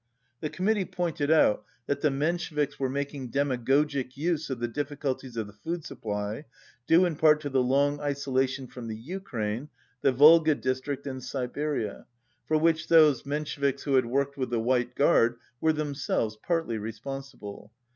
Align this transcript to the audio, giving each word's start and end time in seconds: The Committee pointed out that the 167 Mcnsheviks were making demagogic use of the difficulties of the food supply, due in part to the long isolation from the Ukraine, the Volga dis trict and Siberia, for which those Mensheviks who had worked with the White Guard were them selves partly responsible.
The 0.39 0.49
Committee 0.49 0.85
pointed 0.85 1.29
out 1.29 1.63
that 1.85 2.01
the 2.01 2.07
167 2.07 2.57
Mcnsheviks 2.67 2.79
were 2.79 2.89
making 2.89 3.27
demagogic 3.27 4.17
use 4.17 4.49
of 4.49 4.59
the 4.59 4.67
difficulties 4.67 5.37
of 5.37 5.45
the 5.45 5.53
food 5.53 5.85
supply, 5.85 6.45
due 6.87 7.05
in 7.05 7.15
part 7.15 7.39
to 7.41 7.51
the 7.51 7.61
long 7.61 7.99
isolation 7.99 8.65
from 8.65 8.87
the 8.87 8.95
Ukraine, 8.95 9.69
the 10.01 10.11
Volga 10.11 10.55
dis 10.55 10.81
trict 10.81 11.05
and 11.05 11.23
Siberia, 11.23 12.07
for 12.47 12.57
which 12.57 12.87
those 12.87 13.27
Mensheviks 13.27 13.83
who 13.83 13.93
had 13.93 14.07
worked 14.07 14.37
with 14.37 14.49
the 14.49 14.59
White 14.59 14.95
Guard 14.95 15.35
were 15.59 15.71
them 15.71 15.93
selves 15.93 16.35
partly 16.35 16.79
responsible. 16.79 17.71